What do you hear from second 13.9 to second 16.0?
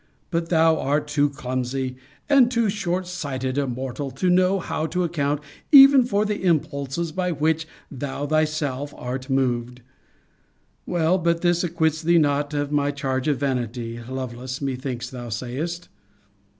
Lovelace, methinks thou sayest.